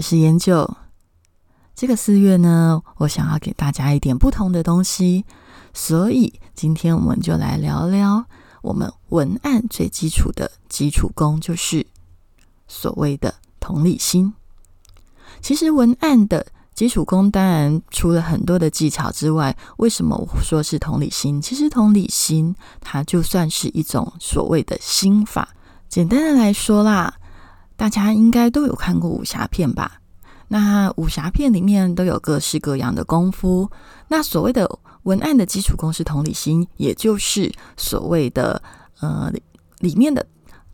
[0.00, 0.66] 我是研究。
[1.76, 5.26] 这个四月呢，我想要给大家一点不同的东西，
[5.74, 8.24] 所以今天我们就来聊聊
[8.62, 11.86] 我们文案最基础的基础功，就是
[12.66, 14.32] 所谓的同理心。
[15.42, 21.42] 其实文案的基础功，当然除了很多的技巧之外，为什么我说是同理心？
[21.42, 25.50] 其实同理心它就算是一种所谓的心法。
[25.90, 27.18] 简单的来说啦。
[27.80, 30.02] 大家应该都有看过武侠片吧？
[30.48, 33.70] 那武侠片里面都有各式各样的功夫。
[34.08, 34.70] 那所谓的
[35.04, 38.60] 文案的基础功是同理心，也就是所谓的
[39.00, 39.32] 呃
[39.78, 40.26] 里面的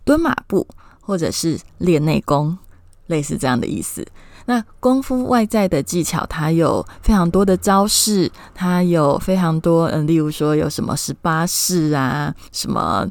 [0.03, 0.67] 蹲马步
[1.01, 2.59] 或者是练内功，
[3.07, 4.05] 类似这样的意思。
[4.47, 13.09] 那功夫外在的技巧，它有非常多的招式，它有非常多嗯，例如说有什么十八式啊，什么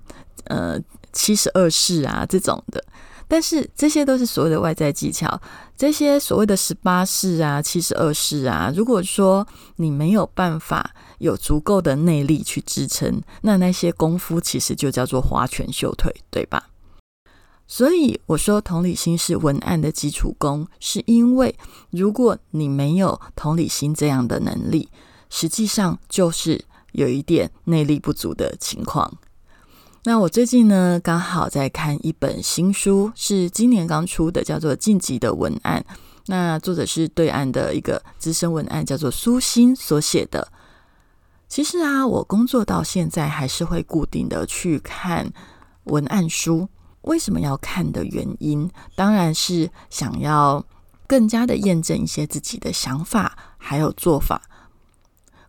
[0.47, 0.77] 呃
[1.13, 2.83] 七十二式啊这种的。
[3.27, 5.41] 但是这些都是所谓的外在技巧，
[5.75, 16.69] 这些所谓的十八式啊、七十二式啊，如果说你没有办法有足够的内力去支撑，那那些功夫其实就叫做花拳绣腿，对吧？
[17.67, 21.55] 所以我说同理心是文案的基础功，是因为
[21.89, 24.89] 如果你没有同理心这样的能力，
[25.31, 29.17] 实际上就是有一点内力不足的情况。
[30.07, 35.83] 那我最近呢，刚好在看一本新书，是今年刚出的，叫做《晋级的文案》。
[36.27, 40.47] 那作者是对岸的一个资深文案，叫做苏欣所写的。
[41.47, 45.27] 其实啊，我工作到现在还是会固定的去看
[45.85, 46.69] 文案书。
[47.01, 50.63] 为什么要看的原因，当然是想要
[51.07, 54.39] 更加的验证一些自己的想法还有做法。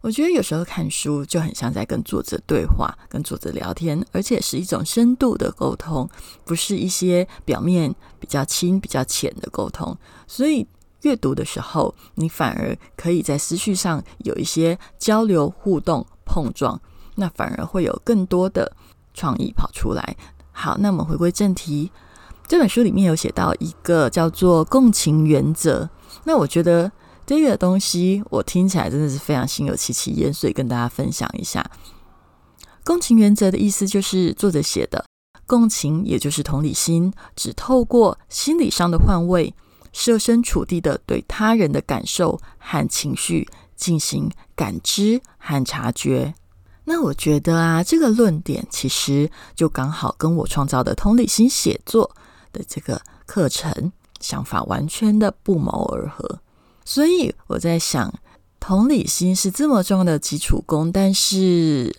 [0.06, 6.08] 我觉得有时候看书就很像在跟作者对话，跟作者聊天，而且是一种深度的沟通，
[6.44, 9.98] 不是一些表面比较轻、比较浅的沟通。
[10.28, 10.64] 所以
[11.02, 16.80] 阅读的时候，你反而可以在思绪上有一些交流、互动、碰撞，
[17.16, 18.70] 那反而会有更多的
[19.12, 20.16] 创意跑出来。
[20.52, 21.90] 好，那我们回归正题，
[22.46, 25.90] 这本书里面有写到一个叫做共情原则，
[26.22, 26.92] 那我觉得。
[27.26, 31.68] 这个东西我听起来真的是非常心有戚戚焉，所以跟大家分享一下。
[32.84, 35.04] 共情原则的意思就是作者写的
[35.44, 39.52] 共情，也就是同理心，只透过心理上的换位，
[39.92, 46.32] 设身处地的对他人的感受和情绪进行感知和察觉。
[46.84, 52.14] 那我觉得啊，这个论点其实就刚好跟我创造的同理心写作
[52.52, 56.38] 的这个课程想法完全的不谋而合。
[56.86, 58.14] 所以我在想，
[58.60, 61.94] 同理心是这么重要的基础功，但是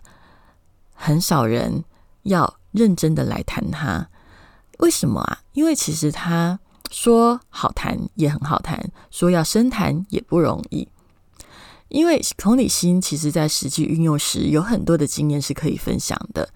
[0.94, 1.84] 很少人
[2.24, 4.08] 要认真的来谈它。
[4.80, 5.40] 为什么啊？
[5.52, 6.58] 因为其实他
[6.90, 10.88] 说好谈也很好谈，说要深谈也不容易。
[11.90, 16.50] 因为同理心其实在实际运用时，有很多的经验是可以分享的。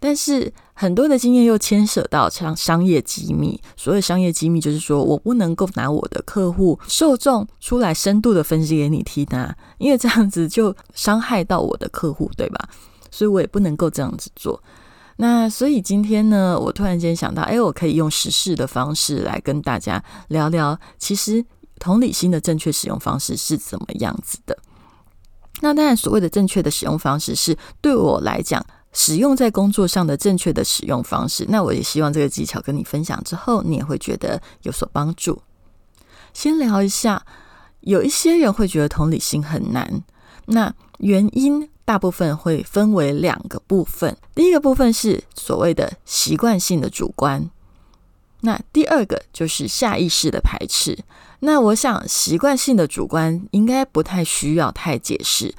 [0.00, 12.68] 但是很多的经验又牵涉到像商业机密，所谓商业机密就是说我不能够拿我的客户受众出来深度的分析给你听啊，因为这样子就伤害到我的客户，对吧？
[13.12, 14.60] 所以我也不能够这样子做。
[15.16, 21.44] 那所以今天呢，我突然间想到，哎，我可以用实事的方式来跟大家聊聊，其实
[21.78, 24.58] 同理心的正确使用方式是怎么样子的。
[25.60, 28.66] 那当然，所谓的正确的使用方式是对我来讲。
[28.94, 35.42] 使用在工作上的正确的使用方式，那我也希望这个技巧跟你分享之后，你也会觉得有所帮助。
[36.32, 37.26] 先聊一下，
[37.80, 40.02] 有一些人会觉得同理心很难，
[40.46, 44.16] 那原因大部分会分为两个部分。
[44.34, 47.50] 第一个部分是所谓的习惯性的主观，
[48.40, 50.98] 那第二个就是下意识的排斥。
[51.40, 55.54] 那我想习惯性的主观应该不太需要太解释。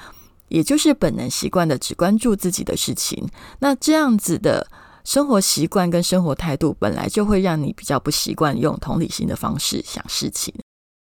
[0.48, 3.28] 也就是本能习惯的只关注自己的事情，
[3.60, 4.68] 那这样子的
[5.04, 10.54] 生活习惯跟生活态度，本来就会让你比较不习惯用同理心的方式想事情。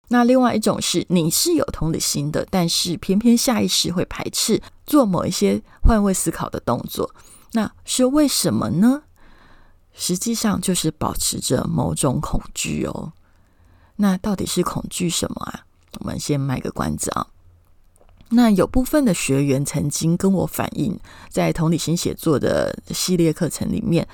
[0.10, 7.14] 那另外一种是，你是有同理心的，但是偏偏下意识会排斥做某一些换位思考的动作，
[7.52, 9.04] 那是为什么呢？
[9.94, 13.14] 实际上就是保持着某种恐惧哦。
[13.98, 15.66] 那到底是恐惧什么啊？
[16.00, 17.28] 我们先卖个关子啊。
[18.32, 20.98] 那有部分的学员曾经跟我反映，
[21.30, 24.08] 在同理心写作的系列课程里面，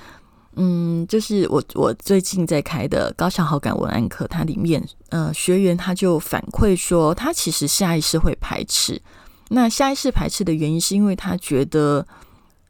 [0.54, 9.00] 嗯，就是我我最近在开的高效好感文案课，它里面呃学员他就反馈说，他其实下意识会排斥。
[9.48, 12.06] 那下意识排斥的原因，是因为他觉得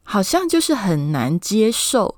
[0.02, 2.16] 好像就是很难接受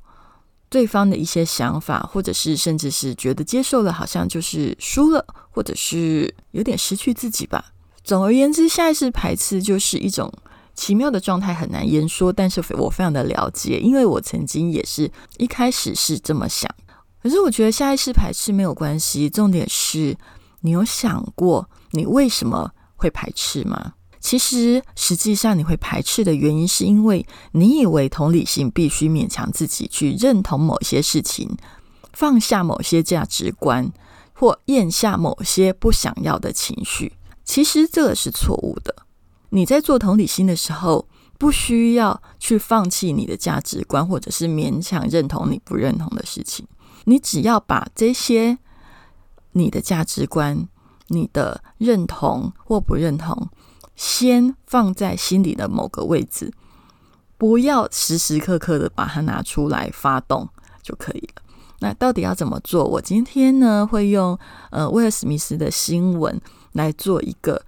[0.71, 7.73] 对方的一些想法，或者是甚至是觉得接受了，好像就是输了，或者是有点失去自己吧。
[8.09, 10.33] 总而言之，下意识排斥就是一种
[10.75, 12.33] 奇妙的状态，很难言说。
[12.33, 16.75] 但是我非常的了解，因为我曾经也是一开始是这么想。
[17.23, 20.17] 可是我觉得下意识排斥没有关系，重点是
[20.63, 23.93] 你有想过你为什么会排斥吗？
[24.21, 31.55] 其实实际上你会排斥的原因，是因为你以为同理心必须勉强自己去认同某些事情，
[32.15, 33.93] 放下某些价值观，
[34.33, 37.13] 或咽下某些不想要的情绪。
[37.49, 38.95] 其实这个是错误的。
[39.49, 41.09] 你在做同理心的时候，
[41.39, 46.69] 不需要去放弃你的价值观，或者是勉强认同你不认同的事情。
[47.05, 48.59] 你只要把这些
[49.53, 50.69] 你的价值观、
[51.07, 53.49] 你的认同或不认同，
[53.97, 56.53] 先放在心里的某个位置，
[57.39, 60.47] 不要时时刻刻的把它拿出来发动
[60.83, 61.43] 就可以了。
[61.81, 62.85] 那到底要怎么做？
[62.85, 64.39] 我今天呢会用
[64.71, 66.39] 呃威尔史密斯的新闻。
[66.79, 67.61] 来做一个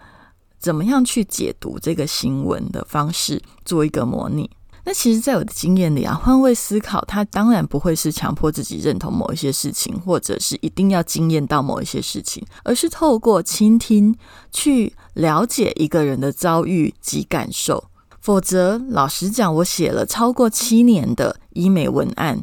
[0.59, 4.49] 怎么样去解读这个新闻的方式，做一个模拟。
[4.85, 14.17] 那其实，在我的经验里啊，换位思考，它当然不会是强迫自己认同某一些事情，或者是一定要经验到某一些事情，而是透过倾听
[14.51, 17.85] 去了解一个人的遭遇及感受。
[18.23, 22.43] 否则，老实讲，我写了超过七年的医美文案。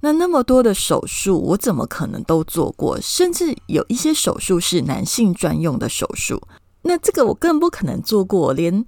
[0.00, 3.00] 那那么多的手术，我怎么可能都做过？
[3.00, 6.40] 甚至有一些手术是男性专用的手术，
[6.82, 8.84] 那这个我更不可能做过，连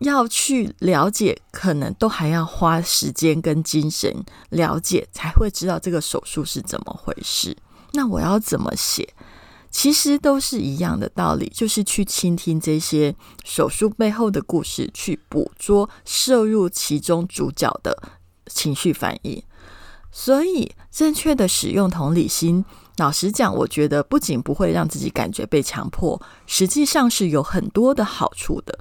[0.00, 7.56] 要去了解，可能都还要花时间跟精神了解，才会知道这个手术是怎么回事。
[7.92, 9.14] 那我要怎么写？
[9.70, 18.02] 其实都是一样的道理，就是去倾听这些手术背后的故事，去捕捉摄入其中主角的
[18.46, 19.42] 情绪反应。
[20.20, 22.64] 所以，正确的使用同理心，
[22.96, 28.76] 老实讲，我觉得不仅不会让自己感觉被强迫，实际上是有很多的好处的。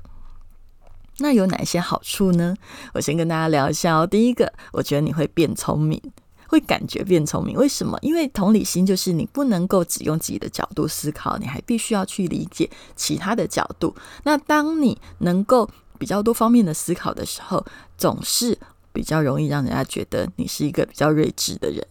[1.20, 2.56] 那有哪些好处呢？
[2.96, 4.08] 我先跟大家聊一下哦。
[4.08, 6.02] 第一个，我觉得你会变聪明，
[6.48, 7.56] 会感觉变聪明。
[7.56, 8.00] 为什么？
[8.02, 13.96] 因为同理心就是你不能够只用自己的角度思考，你还必须要去理解其他的角度。
[14.24, 15.70] 那当你能够
[16.00, 17.64] 比较多方面的思考的时候，
[17.96, 18.58] 总是。
[18.98, 21.86] 比较容易让人家觉得你是一个比较睿智的人。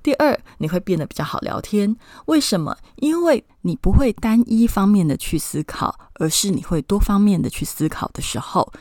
[0.00, 1.96] 第二，你会变得比较好聊天。
[2.26, 2.76] 为什么？
[2.98, 8.72] 因为你不会单一方面的去思考，而是你会多方面的去思考的时候，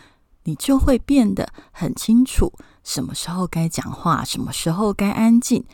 [0.43, 5.65] 你就会变得很清楚什么时候该讲话，什么时候该安静，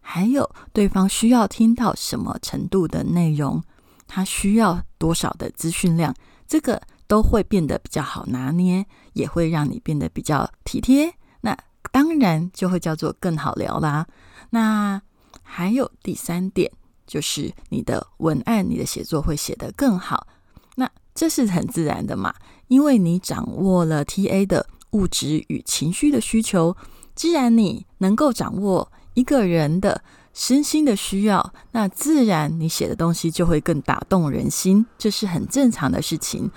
[0.00, 3.60] 还有对方需要听到什么程度的内容，
[4.06, 6.14] 他需要多少的资讯量，
[6.46, 11.12] 这个都会变得比较好拿捏，也会让你变得比较体贴。
[11.90, 14.06] 当然就会叫做更好聊啦。
[14.50, 15.00] 那
[15.42, 16.70] 还有第三点，
[17.06, 20.26] 就是你的文案、你的写作会写得更好。
[20.76, 22.34] 那这是很自然的嘛，
[22.68, 26.76] 因为你掌握了 TA 的物质与情绪的需求。
[27.14, 30.02] 既然你能够掌握一个人的
[30.34, 36.50] 身心的需要，那自然你写的东西就会更打动人心，这是很正常的事情。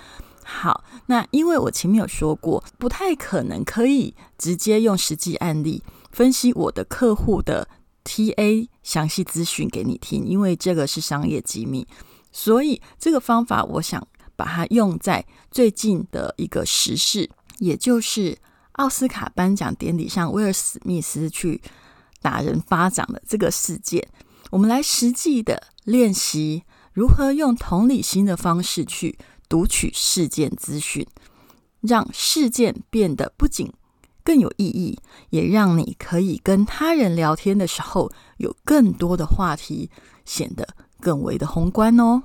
[0.52, 7.68] 好，那因为我前面有说过，不太可能可以直接用实际案例分析我的客户的
[8.04, 11.86] TA 详细资讯给你听，因为这个是商业机密。
[12.32, 18.36] 所以这个方法，我想把它用在最近的一个时事，也就是
[18.72, 21.62] 奥斯卡颁奖典礼上，威尔史密斯去
[22.20, 24.06] 打人巴掌的这个事件，
[24.50, 29.16] 我们来实际的练习如何用同理心的方式去。
[29.50, 31.04] 读取事件资讯，
[31.80, 33.72] 让事件变得不仅
[34.22, 34.96] 更有意义，
[35.30, 39.90] 也让你可以跟他人聊天的时候有更多的话题，
[40.24, 42.22] 显得更为的宏观哦。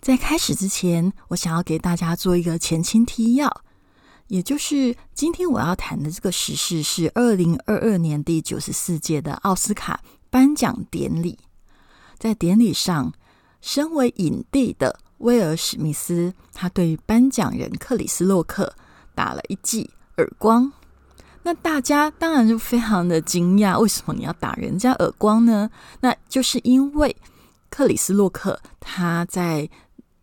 [0.00, 3.62] 在开始之前，我想要给大家做一个前情提要，
[4.28, 11.40] 也就是今天我要谈的这个时事是二零二二年第九十四届的奥斯卡颁奖典礼，
[12.16, 13.12] 在典礼上，
[13.60, 15.00] 身为影帝的。
[15.24, 18.74] 威尔史密斯，他对颁奖人克里斯洛克
[19.14, 20.70] 打了一记耳光。
[21.42, 25.70] 那大家当然就非常的惊讶，为什么你要打人家耳光呢？
[26.00, 27.16] 那就是因为
[27.68, 29.68] 克里斯洛克他在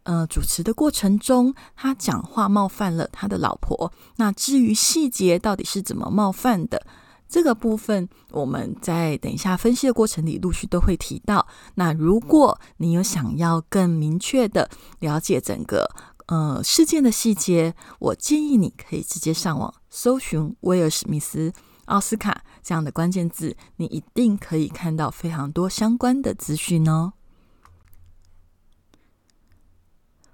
[0.03, 3.91] 呃主持的过程中，他讲话冒犯了他的老婆。
[4.17, 6.85] 那至于细节到底是怎么冒犯的，
[7.31, 11.47] 这个部分我们在等一下分析的过程里陆续都会提到。
[11.75, 14.69] 那如果你有想要更明确的
[14.99, 15.89] 了解整个
[16.25, 21.53] 呃事件的细节，我建议你可以直接上网搜寻威尔史密斯
[21.85, 27.13] 奥斯卡这样的关键字，你一定可以看到非常多相关的资讯哦。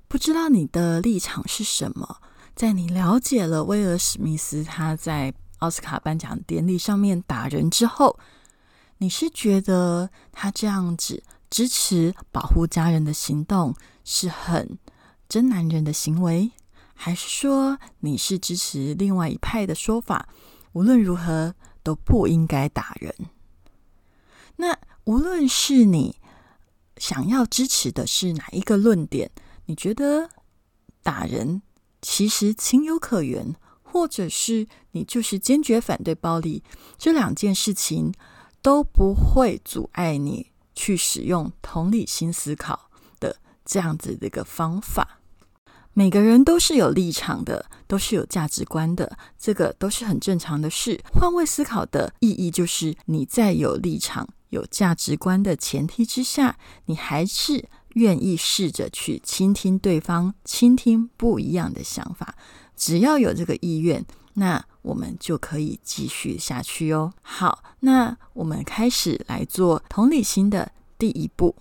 [0.07, 2.17] 不知道你的立场是什么？
[2.55, 8.19] 在你了解了威尔史密斯他在奥斯卡颁奖典礼上面打人之后，
[8.97, 14.77] 你是觉得他这样子支持保护家人的行动是很
[15.27, 16.51] 真男人的行为，
[16.93, 20.29] 还是说你是支持另外一派的说法？
[20.73, 23.13] 无论如何都不应该打人。
[24.57, 26.17] 那无论是你
[26.97, 29.31] 想要支持的是哪一个论点？
[29.65, 30.29] 你觉得
[31.03, 31.61] 打人
[32.01, 33.55] 其实情有可原，
[33.97, 36.61] 或者是你就是坚决反对暴力，
[36.99, 38.13] 这两件事情
[38.61, 45.19] 都不会阻碍你去使用同理心思考的这样子的一个方法。
[45.93, 51.01] 每个人都是有立场的，都是有价值观的，这个都是很正常的事。
[51.11, 57.67] 换位思考的意义就是你在有立场、有价值观的前提之下，你还是。
[57.93, 62.35] 愿意试着去倾听对方，倾听不一样的想法。
[62.77, 64.05] 只要有这个意愿，
[64.35, 67.11] 那我们就可以继续下去哦。
[67.21, 71.53] 好，那我们开始来做同理心的第一步。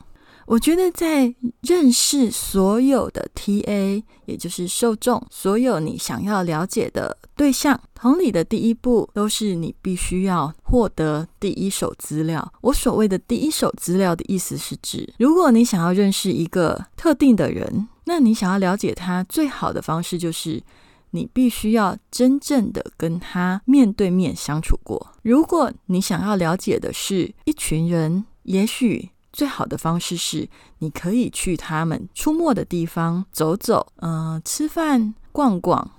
[0.46, 12.52] 我觉得在认识所有的 TA，也就是受众，所有你想要了解的对象，同理的第一步都是你必须要获得第一手资料。
[12.60, 20.62] 我所谓的第一手资料的意思是指，如果你想要认识一个特定的人，那你想要了解他最好的方式就是
[21.10, 25.14] 你必须要真正的跟他面对面相处过。
[25.22, 29.10] 如果你想要了解的是一群人，也许。
[29.32, 30.48] 最好的方式是，
[30.78, 35.90] 你可以去他们出没的地方走走，嗯，吃饭、逛逛。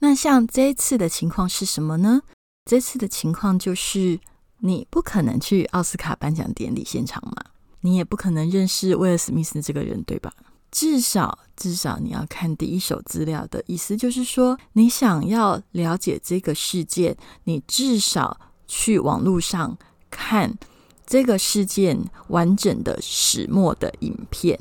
[0.00, 2.20] 那像这一次的情况是什么呢？
[2.66, 4.20] 这次的情况就是，
[4.58, 7.42] 你不可能去奥斯卡颁奖典礼现场嘛，
[7.80, 10.30] 你也不可能认识威尔史密斯这个人，对吧？
[10.72, 19.78] 至少，至少你要看第一手资料的意思，就是说，你想要了解这个事件，你至少去网络上
[20.10, 20.58] 看。
[21.04, 21.98] 这个事件
[22.28, 24.58] 完整的始末的影片，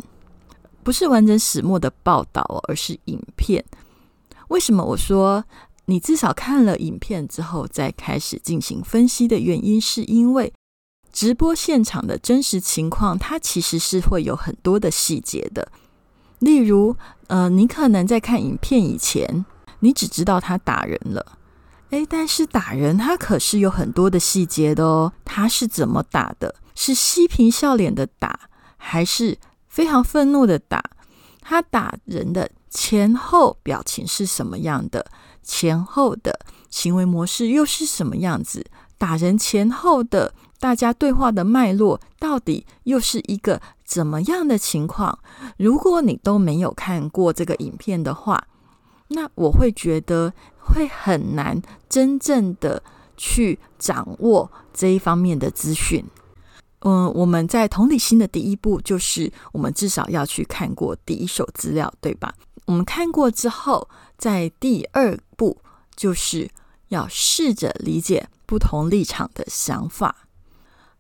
[0.84, 3.64] 不是完整始末的报道，而是影片。
[4.50, 5.46] 为什么我说
[5.86, 10.52] 你至少看了影片之后再开始进行分析的原因，是因为
[11.14, 15.72] 直播现场的真实情况，它其实是会有很多的细节的。
[16.42, 16.96] 例如，
[17.28, 19.46] 呃，你可能在看影片以前，
[19.80, 21.38] 你只知道他打人了。
[21.92, 25.14] 哎，但是打人他可是有很多的细节的哦。
[25.24, 26.56] 他是怎么打的？
[26.74, 28.40] 是嬉皮笑脸的打，
[28.78, 30.84] 还是非常愤怒的打？
[31.42, 35.06] 他打人的前后表情是什么样的？
[35.44, 38.66] 前后的行为模式又是什么样子？
[38.98, 45.20] 打人前后的大家对话的脉络到底又是一个怎么样的情况？
[45.58, 48.48] 如果你都没有看过这个影片的话，
[49.10, 50.34] 那我会觉得。
[50.64, 52.82] 会很难真正的
[53.18, 56.06] 去掌握这一方面的资讯。
[56.82, 62.32] 嗯，我们在同理心的第一步就是，我们至少要去看过第一手资料，对吧？
[62.66, 65.58] 我们看过之后，在第二步
[65.96, 66.48] 就是
[66.90, 70.16] 要试着理解不同立场的想法。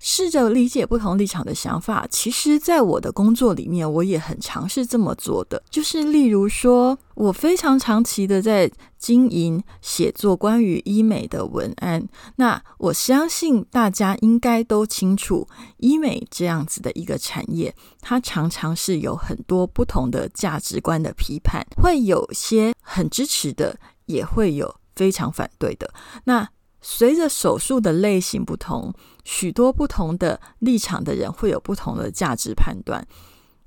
[0.03, 5.61] 试着理解不同立场的想法，其实，在我的工作里面，我也很尝试这么做的。
[5.69, 12.09] 就是例如说，我非常长期的在经营写作关于医美的文案。
[12.37, 23.77] 那我相信大家应该都清楚，医美这样子的一个产业，它常常是有很多不同的价值观的批判，会有些很支持的，
[24.07, 25.93] 也会有非常反对的。
[26.23, 26.49] 那
[26.81, 33.07] 随着手术的类型不同，许多不同的立场的人会有不同的价值判断。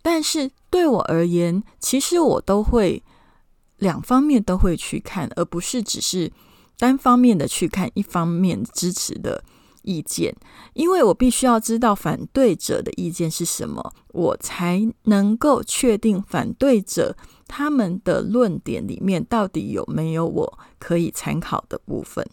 [0.02, 3.02] 但是对我而言，其实我都会
[3.78, 6.30] 两方面都会去看，而不是只是
[6.76, 9.42] 单方面的去看一方面支持的
[9.82, 10.34] 意见，
[10.74, 17.16] 因为我必须要知道反对者的意见是什么，我才能够确定反对者
[17.46, 22.28] 他们的论点里面到底有没有我可以参考的部分。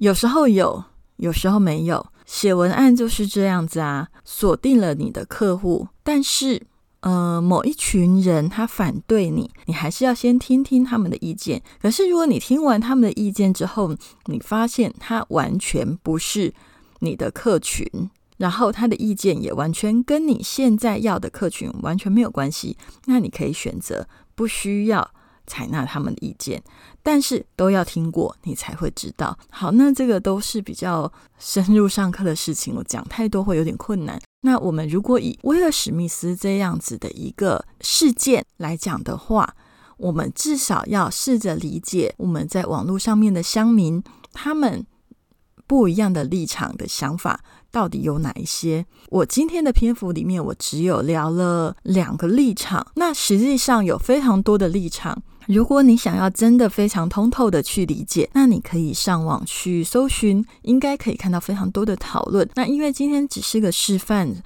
[0.00, 0.82] 有时候有，
[1.16, 2.06] 有时候没有。
[2.24, 6.62] 写文案就是这样子啊，锁定了你的客户，但是
[7.00, 11.60] 呃，某一群人他反对你，你还是要先听听他们的意见。
[11.82, 16.54] 可是如果你听完他们的意见之后，你发现他完全不是
[17.00, 17.86] 你的客群，
[18.38, 25.10] 然后他的意见也完全跟你现在要的客群完全没有关系，那你可以选择不需要。
[25.50, 26.62] 采纳他们的意见，
[27.02, 29.36] 但是都要听过，你才会知道。
[29.50, 34.16] 好，那这个都是比较深入上课的事情，我讲太多会有点困难。
[34.42, 39.56] 那我们如果以威尔史密斯这样子的一个事件来讲的话，
[39.96, 44.00] 我们至少要试着理解我们在网络上面的乡民
[44.32, 44.86] 他们
[45.66, 47.40] 不一样的立场的想法
[47.70, 48.86] 到底有哪一些。
[49.08, 55.22] 我今天的篇幅里面，我只有聊了两个立场，那实际上有非常多的立场。
[55.46, 62.48] 如果你想要真的非常通透的去理解，那你可以上网去搜寻，应该可以看到非常多的讨论。
[62.54, 64.42] 那因为今天只是个示范，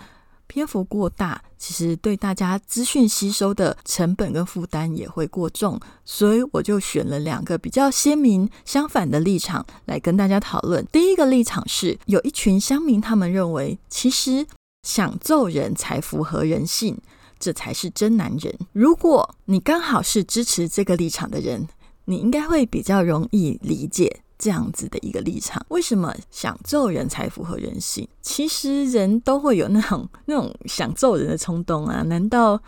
[0.47, 10.87] 篇幅过大，其实对大家资讯吸收的成本跟负担也会过重，所以我就选了两个比较鲜明相反的立场来跟大家讨论。
[10.93, 14.47] 第一个立场是，有一群乡民他们认为，其实
[14.83, 16.97] 想揍人才符合人性。
[17.45, 18.59] 这才是真男人。
[18.73, 21.69] 如果你刚好是支持这个立场的人，
[22.07, 25.63] 你应该会比较容易理解这样子的一个立场。
[25.69, 28.09] 为什么想揍人才符合人性？
[28.23, 32.59] 其实人都会有那种那种想揍人的冲动啊，难道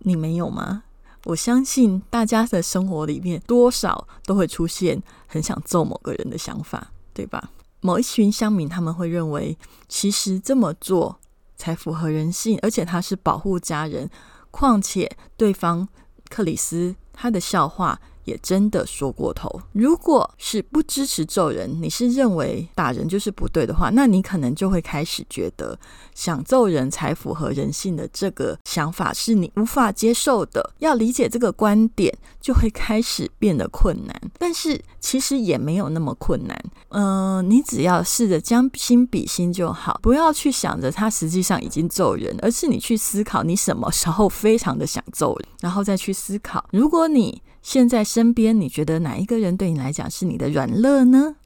[0.00, 0.82] 你没有吗？
[1.26, 7.52] 我相信大家的生活里面多少都会出现很想揍某个人的想法，对吧？
[7.80, 9.56] 某一群乡民他们会认为，
[9.88, 11.19] 其实这么做。
[11.60, 14.08] 才符合人性，而且他是保护家人。
[14.50, 15.86] 况且对方
[16.30, 18.00] 克里斯他的笑话。
[18.24, 19.60] 也真的说过头。
[19.72, 25.78] 如果是不支持揍人，你是认为打人就是不对的话，那你可能就会开始觉得
[26.14, 30.74] 想揍人才符合人性的这个想法是你无法接受的。
[30.78, 34.20] 要理解这个观点，就会开始变得困难。
[34.38, 36.64] 但是其实也没有那么困难。
[36.90, 47.42] 嗯，你只要试着将心比心就好，不要去想着他实际上已经揍人，而是你去思考你什么时候非常的想揍人，然后再去思考，如果你。
[47.62, 51.36] 现在身边，你觉得哪一个人对你来讲是你的软肋呢？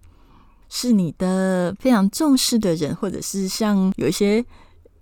[0.69, 4.45] 是你的非常重视的人，或者是像有一些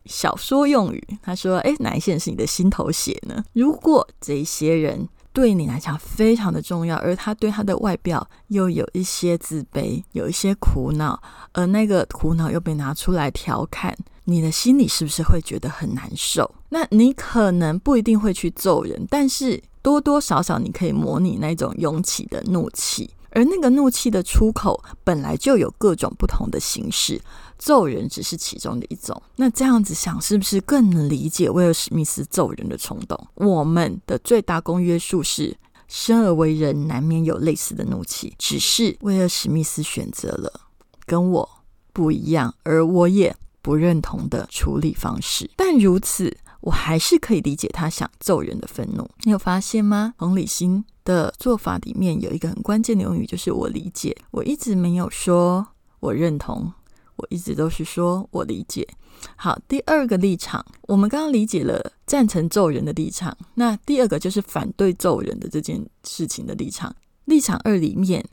[0.04, 11.22] 小说用语，他说：“哎，哪一些人是你的心头血呢？”如果这些人对你来讲非常的重要，而他对他的外表又有一些自卑，有一些苦恼，
[11.52, 16.54] 而那个苦恼又被拿出来调侃，你的心里是不是会觉得很难受？
[16.72, 19.62] 那你可能不一定会去揍人，但是。
[19.84, 27.20] 多多少少，你可以模拟那种涌起的怒气，而那个怒气的出口本来就有各种不同的形式，
[27.58, 29.20] 揍人只是其中的一种。
[29.34, 33.26] 那这样子想，是不是更能理解威尔史密斯揍人的冲动？
[33.34, 35.56] 我们的最大公约数是：
[35.88, 40.60] 生而为人，难免有类似的怒气，只是威尔史密斯选择了
[41.04, 41.50] 跟我
[41.92, 45.50] 不一样，而我也不认同的处理方式。
[45.56, 46.36] 但如此。
[46.62, 49.08] 我还是可以理解他想揍人的愤怒。
[49.22, 50.14] 你有发现吗？
[50.16, 54.16] 同理心的做法里面有一个很关键的用语，就是我理解。
[54.30, 55.66] 我一直没有说
[56.00, 56.72] 我认同，
[57.16, 58.88] 我一直都是说我理解。
[59.36, 66.94] 好，第二个立场，我们刚刚理解了赞成揍人的立场，那第二个就是反对揍人的这件事情的立场。
[67.26, 68.24] 立场二里面，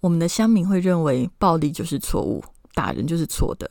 [0.00, 2.42] 我们的乡民会认为暴力就是错误，
[2.74, 3.68] 打人就是错的。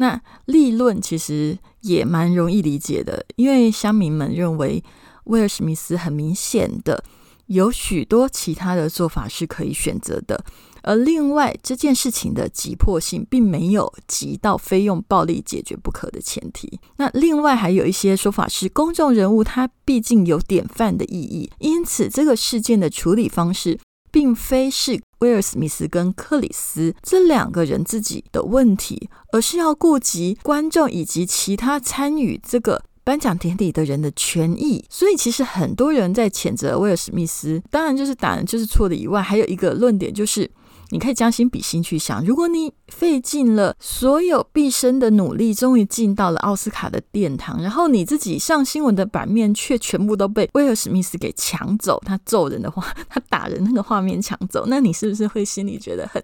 [0.00, 4.82] 那立论其实也蛮容易理解的，因为乡民们认为
[5.24, 7.04] 威尔史密斯很明显的
[7.48, 10.42] 有许多其他的做法是可以选择的，
[10.82, 16.80] 而另外这件事情的急迫性并没有急到非用暴力解决不可的前提。
[16.96, 23.78] 那另外还有一些说法是，公众人物他毕竟有典范的意义，因此这个事件的处理方式。
[24.10, 34.84] 并非是威尔·史密斯跟克里斯这两个人自己的问题，而是要顾及观众以及其他参与这个颁奖典礼的人的权益。
[34.88, 40.50] 所以，其实很多人在谴责威尔·史密斯，当然就是打人就是错的以外，还有一个论点就是。
[40.90, 56.22] 你可以将心比心去想，如果你费尽了所有毕生的努力，终于进到了奥斯卡的殿堂，然后你自己上新闻的版面却全部都被威尔史密斯给抢走，他揍人的话，他打人那个画面抢走，那你是不是会心里觉得很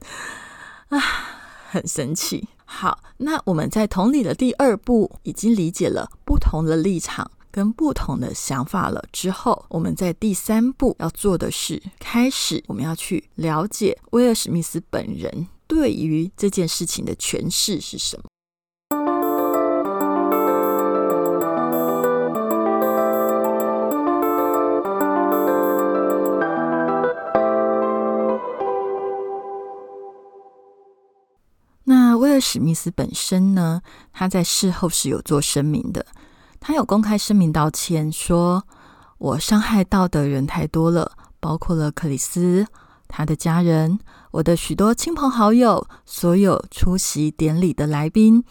[0.88, 1.00] 啊，
[1.70, 2.48] 很生气？
[2.64, 7.30] 好，那我们在同理的第二步已经理解了不同的立场。
[7.56, 18.24] 跟不同的想法了之后，我们在第三步要做的是开始，我们要去了解威尔史密斯本人对于这件事情的诠释是什么？
[31.88, 33.80] 那威尔史密斯本身呢？
[34.12, 36.04] 他在事后是有做声明的，
[36.66, 38.66] 他有公开声明道歉，说
[39.18, 42.66] 我伤害到的人太多了，包括了克里斯、
[43.06, 44.00] 他的家人、
[44.32, 48.42] 我的许多亲朋好友、所有出席典礼的来宾、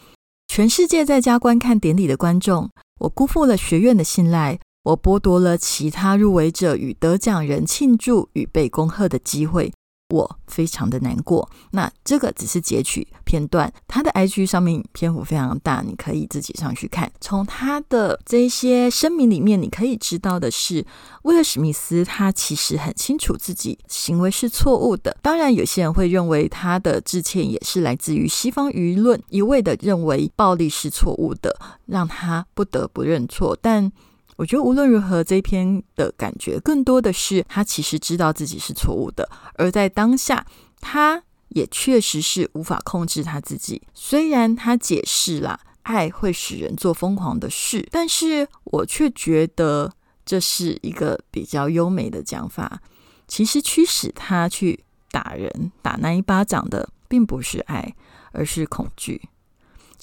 [0.48, 2.70] 全世界在家观看典礼的观众，
[3.02, 9.74] 我辜负了学院的信赖，我剥夺了其他入围者与得奖人庆祝与被恭贺的机会。
[10.10, 11.50] 我非常的难过。
[11.72, 17.12] 那这个只是截取片段，他的 IG 上面篇幅非常大，你可以自己上去看。
[17.20, 20.86] 从他的这些声明里面，你可以知道的是，
[21.24, 25.18] 威尔史密斯他其实很清楚自己行为是错误的。
[25.24, 33.58] 当然，有些人会认为他的致歉也是来自于西方舆论一味的认为暴力是错误的，让他不得不认错。
[33.60, 33.92] 但
[34.38, 40.46] 我觉得无论如何，这一篇的感觉更多的是他其实知道自己是错误的，而在当下，
[40.82, 43.82] 他也确实是无法控制他自己。
[43.94, 49.94] 虽然他解释了爱会使人做疯狂的事，但是我却觉得
[50.26, 52.82] 这是一个比较优美的讲法。
[53.28, 57.96] 其实驱使他去打人、打那一巴掌的，并不是爱，
[58.34, 59.30] 而是恐惧。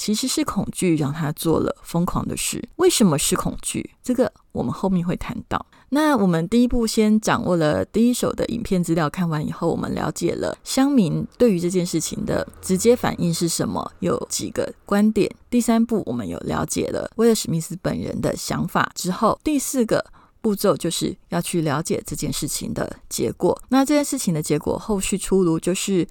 [0.02, 2.60] 其实是恐惧让他做了疯狂的事。
[2.74, 3.88] 为什么是恐惧？
[4.02, 5.64] 这个我们后面会谈到。
[5.90, 15.32] 那我们第一步先掌握了第一手的影片资料，看完以后，我们了解了乡民对于这件事情的直接反应是什么，有几个观点。
[15.48, 20.04] 第三步，我们有了解了威尔史密斯本人的想法之后，第四个
[20.40, 23.56] 步骤就是要去了解这件事情的结果。
[23.68, 26.04] 那这件事情的结果后续出炉就是。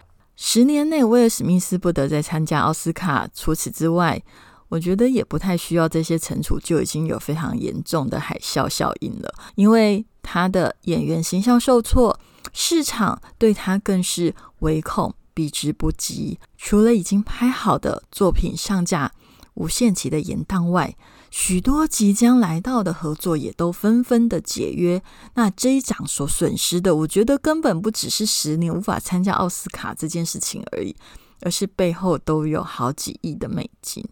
[0.43, 3.29] 十年内，威尔史密斯不得再参加奥斯卡。
[3.31, 4.19] 除此之外，
[4.69, 9.31] 我觉得也不太需要这些惩处，就已经有非常严重的海啸效应了。
[9.53, 12.19] 因为他的演员形象受挫，
[12.53, 16.39] 市场对他更是唯恐避之不及。
[16.57, 19.11] 除了已经拍好的作品上架
[19.53, 20.97] 无限期的延档外，
[21.31, 25.01] 许多即将来到的合作也都纷纷的解约，
[25.35, 30.93] 那这一场所损失的，我觉得根本不只是十年无法参加奥斯卡这件事情而已，
[31.39, 34.03] 而是背后都有好几亿的美金。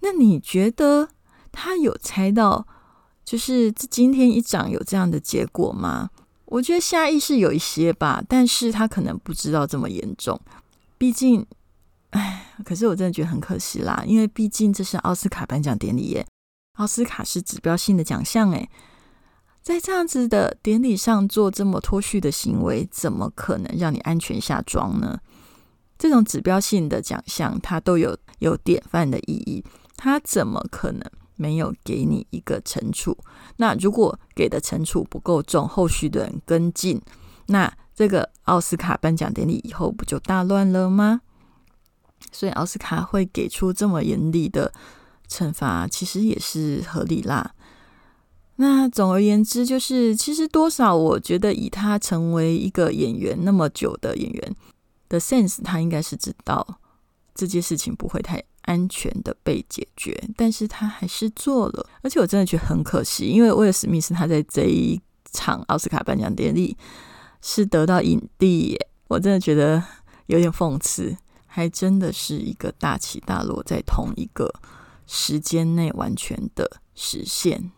[0.00, 1.10] 那你觉得
[1.52, 2.66] 他有猜到，
[3.24, 6.10] 就是今天一涨有这样的结果吗？
[6.46, 10.40] 我觉得下意识有一些吧，但是他可能不知道这么严重，
[10.98, 11.46] 毕竟。
[12.10, 16.26] 唉，可是我真的觉得很可惜啦，因为毕竟这是奥斯卡颁奖典礼耶，
[16.78, 18.68] 奥斯卡是指标性的奖项诶，
[19.62, 25.20] 在这样子的典礼上做这么脱序的行为，怎么可能让你安全下庄呢？
[25.98, 29.62] 这种指标性的奖项，它都有有典范的意义，
[29.96, 31.02] 它怎么可能
[31.36, 33.16] 没有给你一个惩处？
[33.58, 37.00] 那如果给的惩处不够重，后续的人跟进，
[37.46, 41.20] 那这个奥斯卡颁奖典礼以后不就大乱了吗？
[42.32, 44.72] 所以奥斯卡会给出这么严厉的
[45.28, 47.54] 惩罚，其实也是合理啦。
[48.56, 54.56] 那总而言之，就是其实多少，我觉得以他成为一个演员那么久的演员
[55.08, 56.78] 的 sense，他应该是知道
[57.34, 61.88] 这件事情不会太安全的被解决，但是他还是做了。
[62.02, 65.00] 而且我真的觉得很可惜，因为威尔史密斯他在这一
[65.32, 66.76] 场奥斯卡颁奖典礼
[67.40, 69.82] 是得到影帝耶，我真的觉得
[70.26, 71.16] 有点讽刺。
[71.52, 74.48] 还真的是一个大起大落，在同一个
[75.04, 77.72] 时间内完全的实现。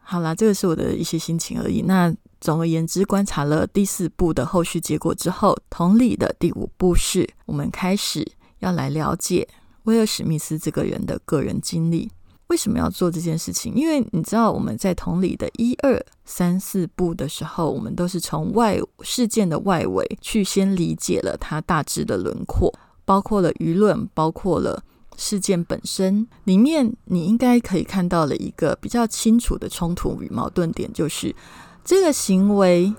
[0.00, 1.82] 好啦，这个是我的一些心情而已。
[1.82, 8.26] 那总而言之，观察了第四部的后续结果之后，同理的第五部是我们开始
[8.60, 9.46] 要来了解
[9.82, 12.10] 威尔史密斯这个人的个人经历。
[12.46, 13.74] 为什么要做这件事情？
[13.74, 22.72] 因为你知道，我们在同理的一二三四部的时候，我们都是从外事件的外围去先理解了它大致的轮廓。
[23.06, 24.82] 包括了舆论，包括了
[25.16, 31.34] 事件本身，里面你应该可以看到了一个比较清楚的冲突与矛盾点，就是
[31.82, 32.94] 这个行为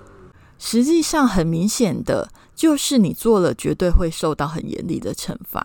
[0.58, 2.28] 实际上很明显的。
[2.58, 5.64] 就是你做了，绝对会受到很严厉的惩罚。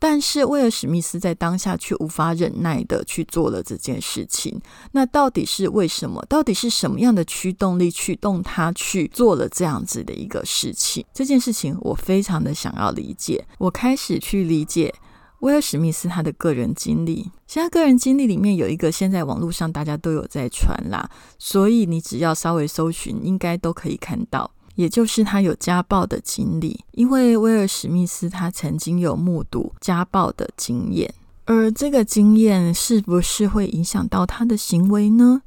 [0.00, 4.58] 但是威尔史密斯在当下却无法忍耐的去做了这件事情。
[4.92, 6.24] 那到底是为什么？
[6.26, 11.04] 到底是什么样的驱动力驱动他去做了这样子的一个事情？
[11.12, 13.46] 这件事情我非常的想要理解。
[13.58, 14.92] 我开始去理解
[15.40, 17.30] 威尔史密斯他的个人经历。
[17.46, 24.50] 现在个人经历里面有一个，现在网络上大家都有在传啦，所以你只要稍微搜寻，应该都可以看到。
[24.80, 26.82] 也就是他有家暴的经历。
[26.92, 31.12] 因为威尔史密斯他曾经有目睹家暴的经验，
[31.44, 35.42] 而这个经验是不是会影响到他的行为呢？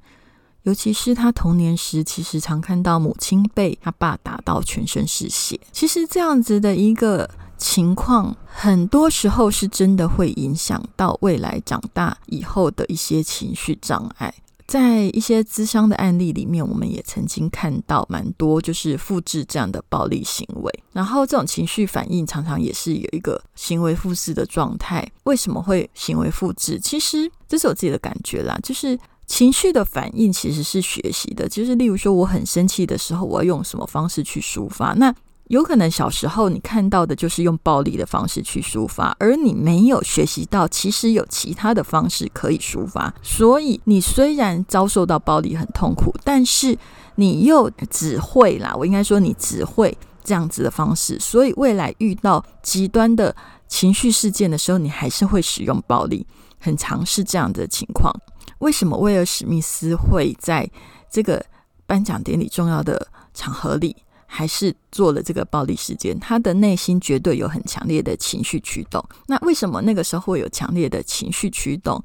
[0.62, 5.60] 尤其是他童年时，其实常看到母亲被他爸打到全身是血。
[5.72, 14.32] 其实这样子的一个情况，很多时候是真的会影响到未来长大以后的一些情绪障碍。
[14.65, 20.84] 在一些咨商的案例里面，我们也曾经看到蛮多就是复制这样的暴力行为。
[20.91, 25.08] 然后这种情绪反应常常也是有一个行为复制的状态。
[25.23, 26.80] 为什么会行为复制？
[26.80, 28.97] 其实这是我自己的感觉啦，就是。
[29.26, 34.93] 情绪的反应其实是学习的，就是例如说我很生气的时候，我要用什么方式去抒发？
[34.95, 35.15] 那
[35.48, 43.14] 有可能小时候你看到的就是用暴力的方式去抒发，而你没有学习到其实有其他的方式可以抒发。
[43.22, 46.78] 所以你虽然遭受到暴力很痛苦，但是
[47.16, 53.36] 你又只会啦，我应该说你只会这样子的方式，所以未来遇到极端的
[53.68, 56.26] 情绪事件的时候，你还是会使用暴力，
[56.58, 58.12] 很常是这样的情况。
[58.60, 60.68] 为什么威尔史密斯会在
[61.12, 61.46] 这个
[61.86, 63.96] 颁奖典礼重要的场合里，
[64.36, 66.19] 还是做了这个暴力事件？
[66.19, 69.00] 他的内心绝对有很强烈的情绪驱动。
[69.28, 72.04] 那为什么那个时候会有强烈的情绪驱动？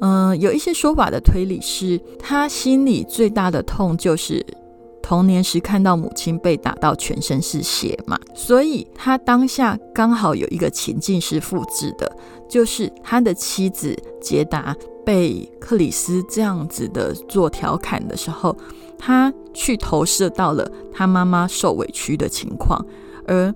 [0.00, 4.44] 嗯，有一些说法的推理是他心里最大的痛就是
[5.00, 12.10] 童年时看到母亲被打到全身是血嘛，所以他当下刚好有一个情境是复制的，
[12.50, 14.76] 就是他的妻子捷达。
[15.04, 18.56] 被克里斯这样子的做调侃的时候，
[19.04, 22.86] 他去投射到了他妈妈受委屈的情况，
[23.26, 23.52] 而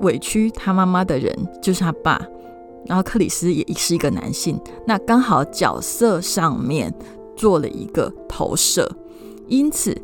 [0.00, 2.20] 委屈他妈妈的人就是他爸，
[2.86, 6.92] 然后克里斯也是一个男性，那刚好角色上面
[7.36, 8.90] 做了一个投射，
[9.46, 9.96] 因此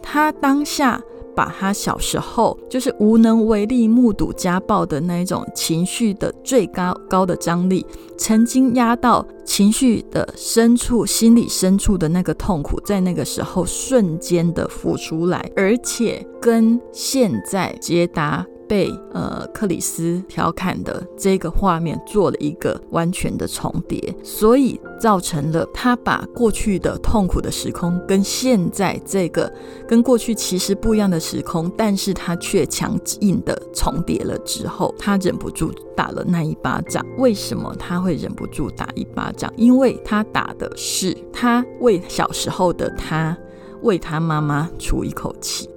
[0.00, 0.98] 他当下。
[1.34, 7.84] 把他小时候就是无能为力目睹家暴的那一种情绪的最高高的张力，
[8.16, 18.46] 曾经压到情绪的深处、心理深处的那个痛苦，在那个时候瞬间的浮出来，而且跟现在捷达。
[18.72, 29.52] 被呃克里斯调侃的这个画面做了一个完全的重叠，所以造成了他把过去的痛苦的时空跟现在这个
[29.86, 37.04] 跟过去其实不一样的时空，但是他却强硬的重叠了之后，他忍不住打了那一巴掌。
[37.18, 39.52] 为什么他会忍不住打一巴掌？
[39.58, 43.36] 因为他打的是他为小时候的他
[43.82, 45.68] 为他妈妈出一口气。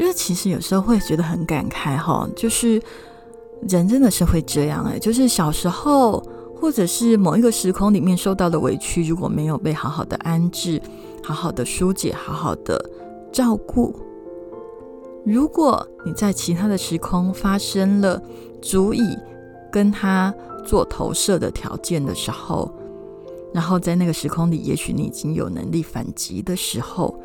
[0.00, 2.80] 就是其实有时候会觉得很感慨哈，就是
[3.68, 6.24] 人真的是会这样哎，就是小时候
[6.58, 10.80] 或者是某一个时空里面受到的委屈，如果没有被好好的安置、
[11.22, 12.82] 好好的疏解、好好的
[13.30, 13.94] 照顾，
[15.22, 18.22] 如果你在其他的时空发生了
[18.62, 19.02] 足以
[19.70, 20.34] 跟他
[20.64, 22.72] 做投射的条件的时候，
[23.52, 27.20] 然后在那个时空里，也许你已经有能力反击的时候。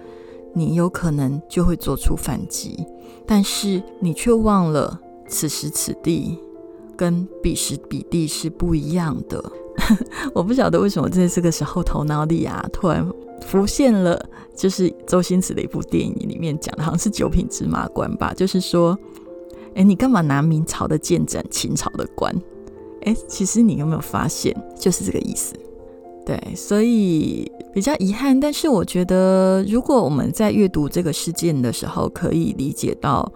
[0.55, 2.83] 你有可能就会做出反击，
[3.27, 6.39] 但是你却忘了此时此地
[6.95, 9.43] 跟彼时彼地是不一样的。
[10.33, 13.05] 我不晓得为什么在这个时候头脑里啊突然
[13.41, 14.17] 浮现了，
[14.55, 18.97] 就是周星驰的一部电影里面讲的，好像是九品芝麻官吧，就是说，
[19.75, 22.33] 哎，你干嘛拿明朝的剑斩清朝的官？
[23.01, 25.53] 哎，其实你有没有发现，就是这个意思。
[26.25, 33.29] 对，所以比较遗憾，但是我觉得，如果我们在阅读这个事件的时候，可以理解到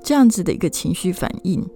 [0.00, 1.68] 这样子的一个情绪反应，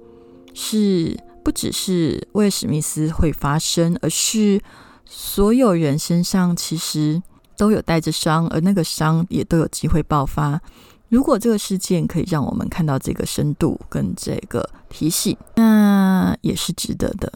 [0.55, 4.61] 是不只是威尔史密斯会发生，而是
[5.05, 7.21] 所有人身上其实
[7.57, 10.61] 都有带着伤，而那个伤也都有机会爆发。
[11.09, 17.33] 如果这个事件可以让我们看到这个深度跟这个提醒，那也是值得的，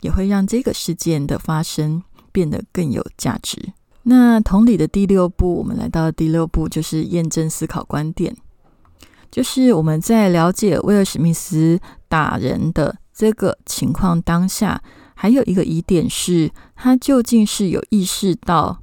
[0.00, 2.02] 也会让这个事件的发生。
[2.32, 3.72] 变得更有价值。
[4.04, 8.34] 那同理的第六步，我们来到第六步，就是验证思考观点。
[9.30, 14.82] 就是我们在了解威尔史密斯打人的这个情况当下，
[15.14, 18.82] 还有一个疑点是，他究竟是有意识到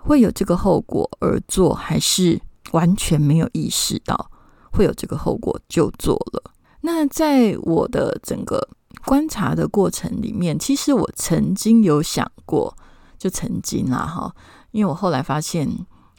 [0.00, 2.40] 会有这个后果而做，还是
[2.72, 4.30] 完全没有意识到
[4.72, 6.42] 会有这个后果就做了？
[6.80, 8.66] 那在我的整个
[9.04, 12.74] 观察的过程里面，其实我曾经有想过。
[13.18, 14.34] 就曾经啦，哈，
[14.72, 15.68] 因为我后来发现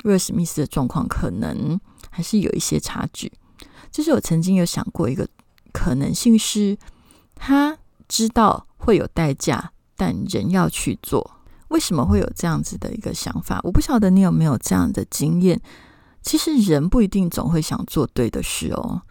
[0.04, 1.80] 威尔史密斯的状况可能
[2.10, 3.32] 还是有一些差距。
[3.92, 5.28] 就是我曾经有想过一个
[5.72, 6.78] 可能性是，
[7.36, 7.78] 他
[8.08, 11.32] 知道会有代价，但仍要去做。
[11.70, 13.60] 为什么会有这样子的一个想法？
[13.64, 15.60] 我不晓得你有没有这样的经验。
[16.22, 19.02] 其实人不一定总会想做对的事哦。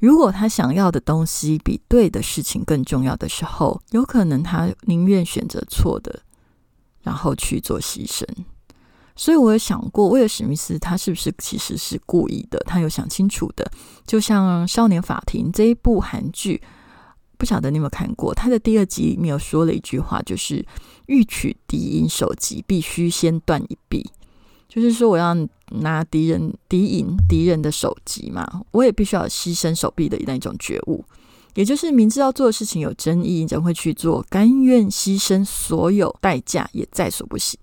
[0.00, 6.22] 如果他想要的东西比对的事情更重要的时候，有可能他宁愿选择错的，
[7.02, 8.24] 然后去做牺牲。
[9.14, 12.58] 所以我有想过，威尔史密斯他是不是其实是故意的？
[12.66, 13.70] 他有想清楚的。
[14.06, 16.62] 就像《少年法庭》这一部韩剧，
[17.36, 18.34] 不晓得你有没有看过？
[18.34, 20.64] 他的第二集里面有说了一句话，就是
[21.06, 24.10] “欲取敌营首级，必须先断一臂”。
[24.66, 25.36] 就是说，我要
[25.72, 31.04] 拿敌人敌营敌人的首级嘛，我也必须要牺牲手臂的那种觉悟。
[31.54, 37.58] 也就是明知道做的事情有争议，仍会去做，甘愿牺牲所有代价，也在所不惜。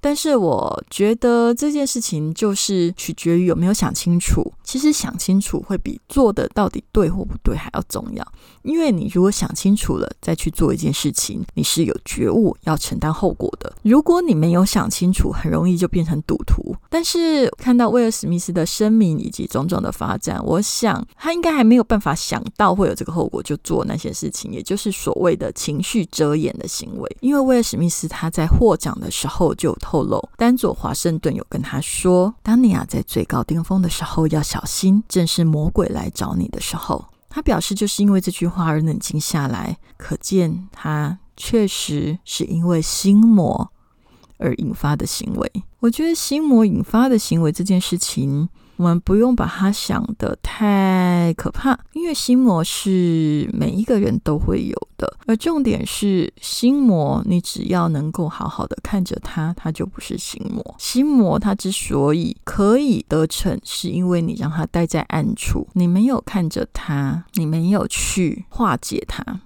[0.00, 4.52] 但是我觉得这件事情就是取决于有没有想清楚。
[4.66, 8.32] 其实想清楚会比做的到底对或不对还要重要。
[8.62, 13.72] 因为你如果想清楚了再去做一件事情，你是有觉悟要承担后果的。
[13.82, 16.74] 如果你没有想清楚，很容易就变成赌徒。
[16.90, 27.16] 但是看到威尔史密斯的声明以及种种的发展，我想他应该还没有办法想到会有这个后果就做那些事情，也就是所谓的情绪遮掩的行为。
[27.20, 43.70] 因为威尔史密斯他在获奖的时候就透露，丹佐华盛顿有跟他说：“当你啊在最高巅峰的时候要想小心，正是魔鬼来找你的时候。”他表示，就是因为这句话而冷静下来，可见他确实是因为心魔
[44.38, 45.52] 而引发的行为。
[45.80, 48.48] 我觉得心魔引发的行为这件事情。
[48.76, 55.16] 我们不用把它想得太可怕，因为心魔是每一个人都会有的。
[55.26, 60.74] 而重点是心魔，你只要能够好好的看着它，它就不是心魔。
[60.78, 69.40] 心魔它之所以可以得逞，是因为你让它待在暗处，你没有看着它，你没有去化解它。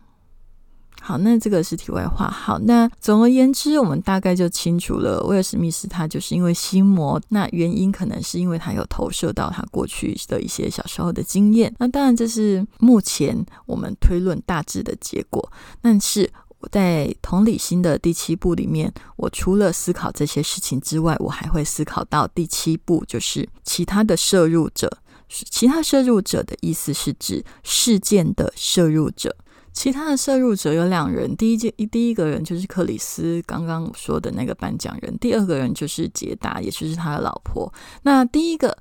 [1.03, 2.31] 好，那这个是题外话。
[2.31, 11.75] 好，那总而言之，我们大概就清楚了，威尔史密斯他就是因为心魔，那原因可能是因为他有投射到他过去的一些小时候的经验。
[11.79, 15.51] 那当然，这是目前我们推论大致的结果。
[15.81, 24.99] 但是我在同理心的第七步里面，我除了思考这些事情之外，我还会思考到第七步，就是其他的摄入者。
[25.29, 29.35] 其他摄入者的意思是指事件的摄入者。
[29.73, 37.73] 其他的摄入者有两人，第一件第一个人就是克里斯，刚刚说的那个颁奖人；第二个人就是杰达，也就是他的老婆。
[38.03, 38.77] 那第一个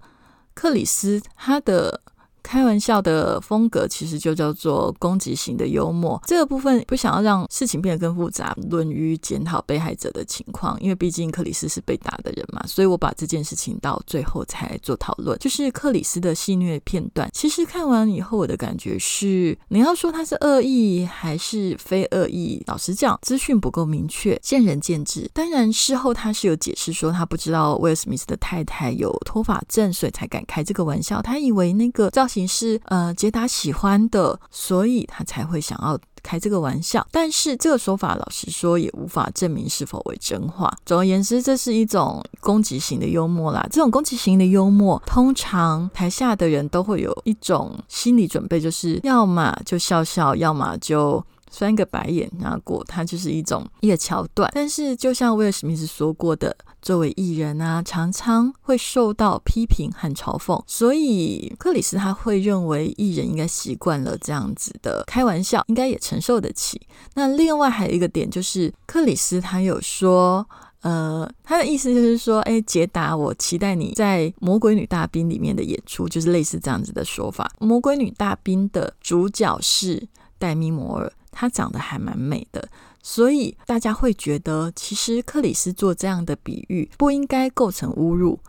[0.54, 2.02] 克里斯，他的。
[2.44, 6.22] 开玩笑的风格其实就叫做攻击型的幽默。
[6.26, 15.38] 这个部分不想要让事情变得更复杂，论于检讨被害者的情况，因为毕竟克里斯是被打的人嘛，所以我把这件事情到最后才做讨论。
[15.40, 25.30] 就是克里斯的戏虐片段，其实看完以后我的感觉是，你要说他是恶意还是非恶意，老实讲，资讯不够明确，见仁见智。
[25.34, 31.22] 当然事后他是有解释说，他不知道威尔史密斯的太太有脱发症，所以才敢开这个玩笑。
[31.22, 32.46] 他以为那个叫型。
[32.50, 37.08] 是呃，杰达喜欢的，所以他才会想要开这个玩笑。
[37.12, 40.74] 但是这个说法，老实说也无法证明是否为真话。
[40.84, 43.66] 总而言之，这是一种攻击型的幽默啦。
[43.72, 51.24] 这种攻击型的幽默，通常台下的人都会有一种心理准备，就是要么就笑笑，要么就。
[51.50, 54.50] 翻个白眼，然后过，它就是一种一个桥段。
[54.54, 66.80] 但是，就像威尔史密斯说过的，作为艺人啊，常常会受到批评和嘲讽，所以克里斯他会认为艺人应该习惯了这样子的开玩笑，应该也承受得起。
[67.16, 70.48] 那另外还有一个点就是，克里斯他有说，
[70.82, 77.52] 呃，他的意思就是说，哎，杰达，我期待你在《魔鬼女大兵》里面的演出，就是类似这样子的说法。
[77.66, 80.08] 《魔鬼女大兵》的主角是
[80.38, 81.12] 戴米摩尔。
[81.32, 82.68] 她长得还蛮美的，
[83.02, 88.40] 所以大家会觉得，其实克里斯做这样的比喻不应该构成侮辱，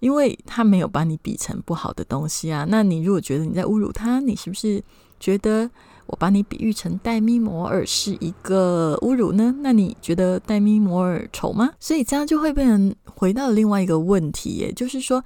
[0.00, 2.66] 因为他没有把你比成不好的东西啊。
[2.68, 4.82] 那你如果觉得你在侮辱他，你是不是
[5.18, 5.70] 觉得
[6.06, 9.54] 我把你比喻成戴咪摩尔是一个侮辱呢？
[9.60, 11.70] 那你觉得戴咪摩尔丑吗？
[11.78, 15.22] 所以这样就会被人回到另外一个问题，也就是说，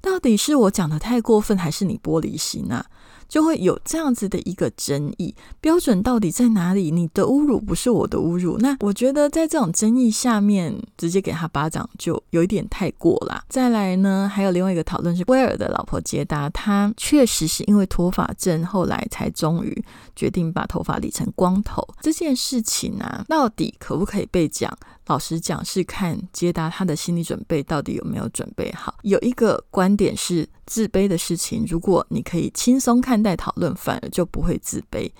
[0.00, 2.86] 到底是我讲的太过分，还是你玻璃心啊？
[3.30, 6.90] 就会有这样子的一个争议，标准到底在哪里？
[6.90, 13.42] 你的侮辱不是我的侮辱，那我觉得在这种争议下面，直接给他巴掌就有一点太过啦。
[13.48, 19.84] 再来呢，还有另外一个讨论是威尔的老婆杰达，她确实是因为脱发症，后来才终于
[20.16, 21.86] 决定把头发理成光头。
[22.00, 24.76] 这件事情啊，到底可不可以被讲？
[25.10, 28.94] 老实讲，是看接达他的心理准备到底有没有准备好。
[29.02, 35.10] 有一个观点是，自卑的事情，如果你可以轻松看待讨论，反而就不会自卑。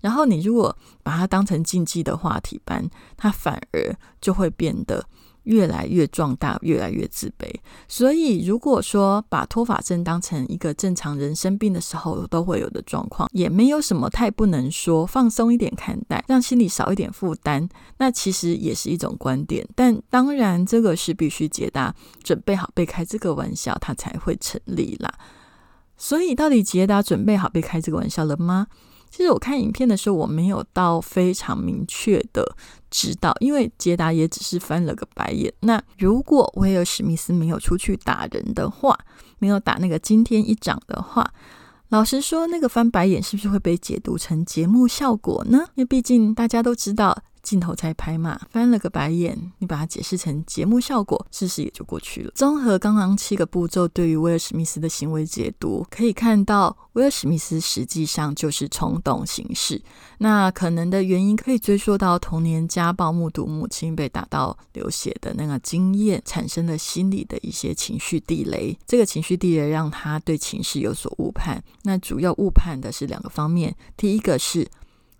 [0.00, 5.06] 然后你如果把它当成竞技的话题般，它反而就会变得
[5.46, 7.52] 越来越壮大，越来越自卑。
[7.88, 17.68] 所以，如果说把脱发症当成一个正常人生病的时候都会有的状况，也没有什么太不能说，放松一点看待，让心里少一点负担，
[17.98, 19.66] 那其实也是一种观点。
[19.74, 25.12] 但当然，这个是必须解答，准备好被开这个玩笑，它才会成立啦。
[25.96, 28.66] 所以，到底捷达准备好被开这个玩笑了吗？
[29.08, 32.56] 其实我看影片的时候，我没有到非常明确的
[32.90, 35.52] 知道，因为杰达也只是翻了个白眼。
[35.60, 38.98] 那如果威尔史密斯没有出去打人的话，
[39.38, 41.32] 没有打那个惊天一掌的话，
[41.88, 45.66] 老实说，那个翻白眼是不是会被解读成节目效果呢？
[45.74, 47.22] 因为毕竟大家都知道。
[47.46, 52.32] 镜头在拍嘛，翻了个白眼，你把它解释成节目效果，事实也就过去了。
[52.34, 59.80] 综合刚刚七个步骤对于威尔史密斯的行为解读，可以看到威尔史密斯实际上就是冲动行事。
[60.18, 68.76] 那可能的原因可以追溯到童年家暴，目睹母亲被打到流血的那个经验，产生了心理的一些情绪地雷。
[68.88, 71.62] 这个情绪地雷让他对情势有所误判。
[71.84, 74.68] 那主要误判的是两个方面，第一个是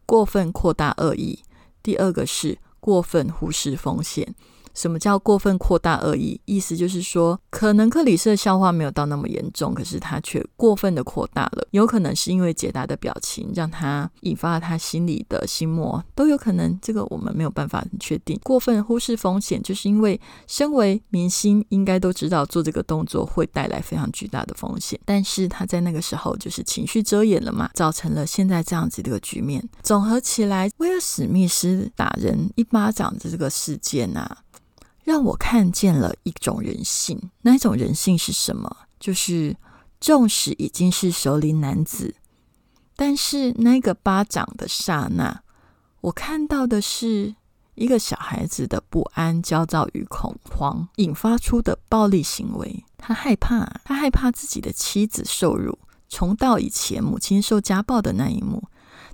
[0.04, 1.38] 过分扩大恶意。
[1.86, 4.34] 第二个是过分忽视风险。
[4.76, 6.40] 什么叫过分扩大恶意？
[6.44, 11.66] 意思就是说，可能克里斯的笑话没有到那么严重，可是他却过分的扩大了。
[11.70, 16.78] 有可能是因为解答的表情让他引发了他心里的心魔，都有可能。
[16.82, 18.38] 这个我们没有办法确定。
[18.44, 29.66] 过分忽视风险，就是因为身为明星，应该都知道做这个动作会带来非常巨大的风险，但是他在那个时候就是情绪遮掩了嘛，造成了现在这样子的一个局面。
[29.82, 34.38] 总合起来，威尔史密斯打人一巴掌的这个事件啊。
[35.06, 38.76] 让我看见了一种人性，那一种人性是什么？
[38.98, 39.56] 就是
[40.00, 42.16] 纵使已经是熟龄男子，
[42.96, 45.42] 但是那个巴掌的刹那，
[46.00, 47.36] 我看到的是
[47.76, 52.84] 一个小孩子的不安、焦躁与恐慌引发出的暴力行为。
[52.98, 55.78] 他害怕，他害怕自己的妻子受辱，
[56.08, 58.64] 重蹈以前母亲受家暴的那一幕，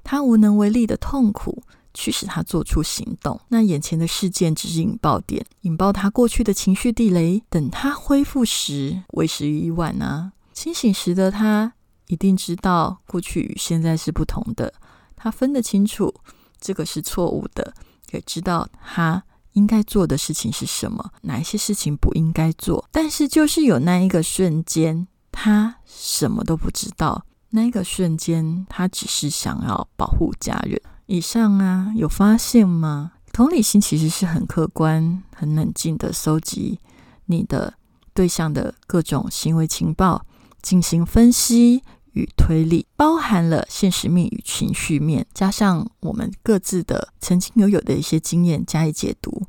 [0.02, 1.62] 他无能为力的痛苦。
[1.94, 3.40] 驱使他做出行动。
[3.48, 7.42] 那眼前的事件只是引爆点，引爆他过去的情绪地雷。
[7.48, 10.32] 等他恢复时，为时已晚啊！
[10.52, 11.72] 清醒时的他
[12.08, 14.72] 一定知道过去与现在是不同的，
[15.16, 16.14] 他分得清楚
[16.60, 17.74] 这个是错误的，
[18.12, 19.22] 也知道他
[19.52, 22.88] 应该做的事情是什么，哪一些事情不应该做。
[22.92, 27.24] 但是就是有那一个瞬间，他什么都不知道。
[27.54, 30.80] 那一个瞬间，他只是想要保护家人。
[31.12, 33.12] 以上啊，有发现吗？
[33.34, 36.80] 同理心其实是很客观、很冷静的收集
[37.26, 37.74] 你的
[38.14, 40.24] 对象的各种行为情报，
[40.62, 41.82] 进行分析
[42.12, 49.42] 与推理，包含了现实面与情绪面，加上我们各自的曾经拥有的一些经验加以解读。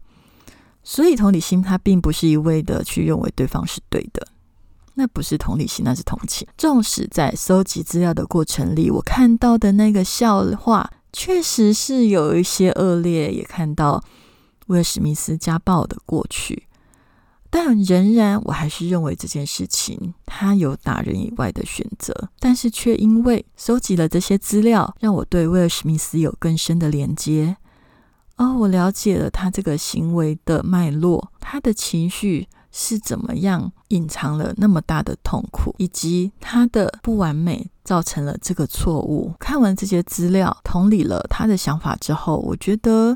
[0.84, 4.28] 所以，同理心它并不是一味的去认为对方是对的，
[4.96, 6.46] 那不是同理心，那是同情。
[6.58, 10.92] 纵使在搜集资料的过程里，我看到的那个笑话。
[11.14, 14.04] 确实是有一些恶劣，也看到
[14.68, 16.64] 威尔史密斯家暴的过去，
[17.50, 27.56] 但仍然我还是认为这件事情他有打人以外的选择，但是却因为收集了这些资料，让我对威尔史密斯有更深的连接。
[28.38, 32.48] 哦，我了解了他这个行为的脉络，他的情绪。
[32.76, 39.32] 是怎么样隐藏了那么大的痛苦，以及他的不完美造成了这个错误？
[39.40, 43.16] 看完这些资料，同理了他的想法之后，我觉得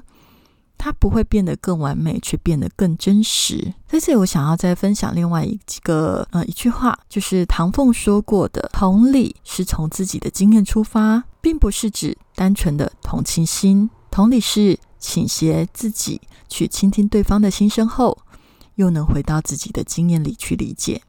[0.78, 3.74] 他不会变得更完美，却变得更真实。
[3.88, 13.89] 在这里，我想要再分享另外一个呃一句话，就是唐凤说过的：“同理是从自己的经验出发，并不是指单纯的同情心。
[14.12, 18.16] 同理是倾斜自己去倾听对方的心声后。”
[18.78, 21.03] 又能回到自己的经验里去理解。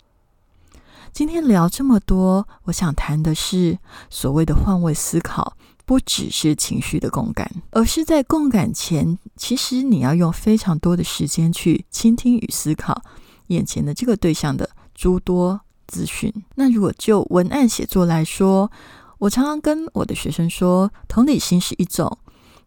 [1.10, 3.78] 今天聊这么多，我想谈的是
[4.10, 5.56] 所谓的换位思考，
[5.86, 13.02] 不只是情绪的共感，而是在共感前，其实你要用非常多的时间去倾听与思考
[13.46, 16.32] 眼前的这个对象的诸多资讯。
[16.54, 18.70] 那如果就文案写作来说，
[19.18, 22.18] 我常常跟我的学生说，同理心是一种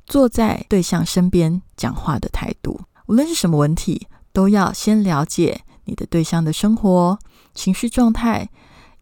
[0.05, 4.07] 坐在对象身边讲话的态度，无论是什么问题。
[4.31, 7.19] 都要先了解你的对象的生活、
[7.53, 8.49] 情绪状态。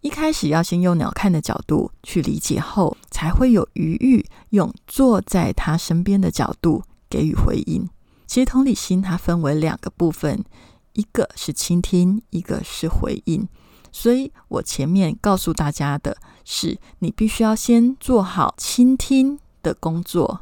[0.01, 7.89] 一开始要先用鸟看的角度去理解，后才会有余裕用坐在他身边的角度给予回应。
[8.25, 10.45] 其实同理心它分为两个部分，
[10.93, 13.47] 一个是倾听，一个是回应。
[13.91, 16.15] 所以我前面告诉大家的
[16.45, 20.41] 是，你必须要先做好倾听的工作。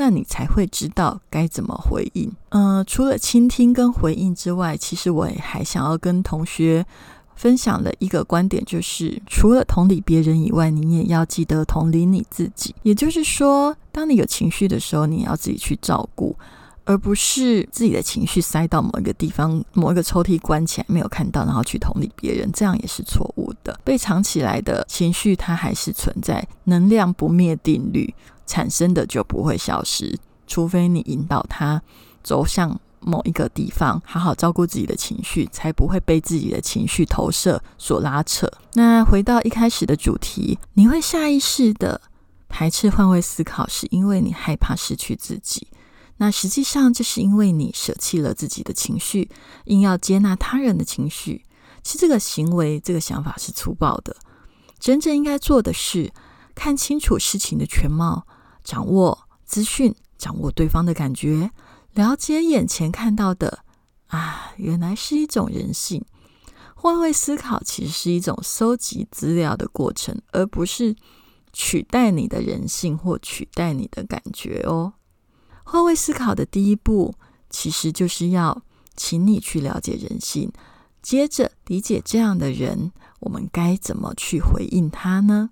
[0.00, 2.32] 那你才会知道该怎么回应。
[2.50, 6.86] 嗯，除了倾听跟回应之外，其实我也还想要跟同学
[7.34, 12.72] 分享的一个观点，就是除了同理别人以外，你也要记得同理你自己。
[12.84, 16.36] 也就是说，当你有情绪的时候，你要自己去照顾。
[16.88, 23.78] 而不是自己的情绪塞到某一个地方、某一个抽屉关起来没有看到，然后去同理别人，这样也是错误的。
[23.84, 28.14] 被藏起来的情绪，它还是存在，能量不灭定律
[28.46, 31.82] 产生的就不会消失，除非你引导它
[32.24, 38.50] 走向某一个地方，好好照顾自己的情绪，才不会被自己的情绪投射所拉扯。
[38.72, 42.00] 那回到一开始的主题，你会下意识的
[42.48, 45.68] 排斥换位思考，是因为你害怕失去自己。
[46.18, 49.30] 那实际上就是因为你舍弃了自己的情绪，
[49.64, 51.44] 硬要接纳他人的情绪。
[51.82, 54.16] 其实这个行为、这个想法是粗暴的。
[54.78, 56.12] 真正应该做的是
[56.54, 58.26] 看清楚事情的全貌，
[58.62, 61.50] 掌握资讯，掌握对方的感觉，
[61.94, 63.60] 了解眼前看到的
[64.08, 66.04] 啊，原来是一种人性。
[66.74, 70.94] 换位思考其实是一种搜集资料的过程，而不是
[71.52, 74.92] 取代你的人性或取代你的感觉哦。
[75.70, 77.14] 换位思考的第一步，
[77.50, 78.62] 其实就是要
[78.96, 80.50] 请你去了解人性，
[81.02, 82.90] 接着理解这样的人，
[83.20, 85.50] 我们该怎么去回应他呢？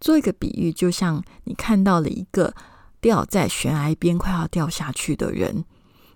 [0.00, 2.52] 做一个比喻，就像你看到了一个
[3.00, 5.64] 掉在悬崖边快要掉下去的人，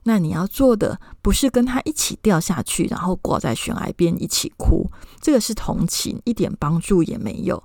[0.02, 4.90] 那你要做的不是跟他一起掉下去，然后挂在悬崖边一起哭，
[5.20, 7.62] 这个是同情，一点帮助也没有。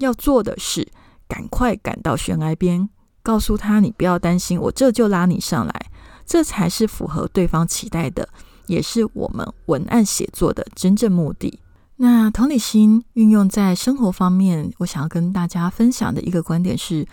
[0.00, 0.88] 要做的是
[1.28, 2.90] 赶快赶到悬崖边。
[3.22, 5.86] 告诉他：“你不要担心，我这就拉你上来。”
[6.26, 8.28] 这才是符合对方期待的，
[8.66, 11.58] 也是我们文案写作的真正目的。
[11.96, 17.04] 那同理心运用在生活方面，我想要跟大家分享的一个观点是：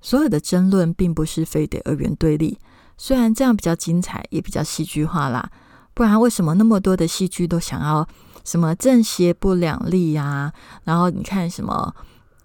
[0.00, 2.58] 所有的争论并不是非得二元对立，
[2.96, 5.50] 虽然这样比较精彩，也比较戏剧化啦。
[5.92, 8.08] 不然为什么那么多的戏剧都想要
[8.42, 10.50] 什么正邪不两立呀？
[10.84, 11.94] 然后你看什么？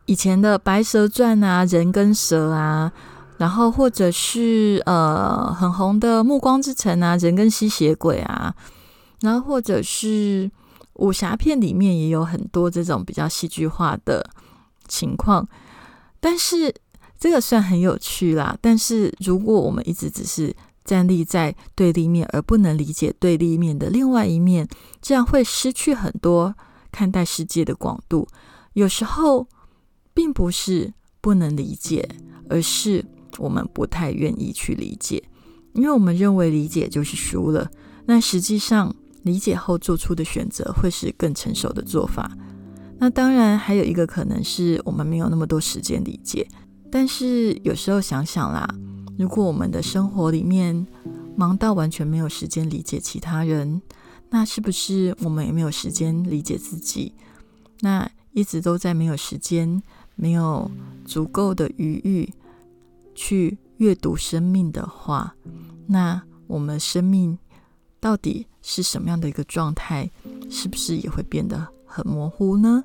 [0.07, 2.89] 以前的《白蛇传》啊，人跟蛇啊，
[3.37, 8.55] 然后或者是呃很红的《暮光之城》啊，人跟吸血鬼啊，
[9.19, 10.49] 然后或者是
[10.93, 14.25] 武侠片里面也有很多这种比较戏剧化的
[14.87, 15.45] 情况。
[16.21, 16.73] 但是
[17.19, 18.57] 这个算很有趣啦。
[18.61, 20.55] 但是如果我们一直只是
[20.85, 24.65] 站立在对立面，而不能理解对立面的另外一面，
[25.01, 26.55] 这样会失去很多
[26.93, 28.25] 看待世界的广度。
[28.71, 29.45] 有时候。
[30.17, 30.91] 并不是
[31.21, 32.09] 不能理解，
[32.49, 33.05] 而是
[33.37, 35.23] 我们不太愿意去理解，
[35.75, 37.69] 因为我们认为理解就是输了。
[38.07, 42.35] 那实际上，理解后做出的选择会是更成熟的做法。
[42.97, 46.47] 那当然，还有一个可能是我们没有那么多时间理解。
[46.91, 48.67] 但是有时候想想啦，
[49.19, 50.87] 如果我们的生活里面
[51.35, 53.79] 忙到完全没有时间理解其他人，
[54.31, 57.13] 那是不是我们也没有时间理解自己？
[57.81, 59.79] 那一直都在没有时间。
[60.17, 60.69] 没有
[61.05, 62.33] 足够的余裕
[63.15, 65.33] 去阅读生命的话，
[65.85, 67.37] 那我们生命
[67.99, 70.09] 到底是什么样的一个状态？
[70.49, 72.83] 是不是也会变得很模糊呢？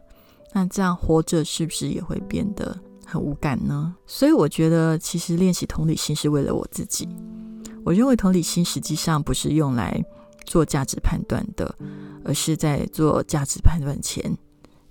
[0.52, 3.94] 那这样活着是不是也会变得很无感呢？
[4.06, 7.08] 所以我觉得，其实练习同理心是为了我自己。
[7.84, 10.04] 我认为同理心实际上不是用来
[10.44, 11.74] 做价值判断的，
[12.24, 14.36] 而是在做价值判断前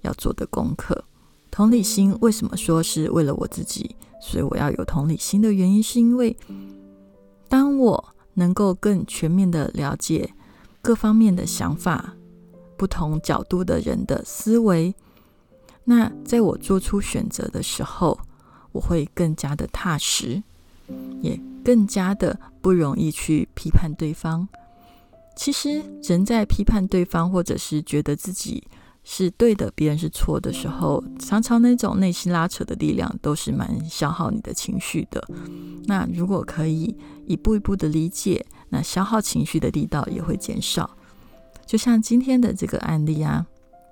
[0.02, 1.04] 要做的功课。
[1.52, 3.96] 同理心为什么说是为了我自己？
[4.22, 6.36] 所以我要有同理心的原因，是因为
[7.50, 10.34] 当我能够更全面的了解
[10.82, 12.16] 各方面的想法、
[12.78, 14.96] 不同角度的人的思维，
[15.84, 18.18] 那在我做出选择的时候，
[18.72, 20.42] 我会更加的踏实，
[21.20, 24.48] 也更加的不容易去批判对方。
[25.36, 28.64] 其实，人在批判对方，或者是觉得自己。
[29.04, 35.28] 是对的，别人是错的时候，常常那种内心拉扯的力量都是蛮消耗你的情绪的。
[35.86, 36.96] 那如果可以
[37.26, 40.90] 一步一步的理解，那消耗情绪的力道也会减少。
[41.66, 43.46] 就像今天的这个案例啊，